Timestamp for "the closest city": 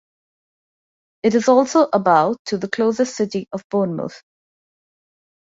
2.57-3.47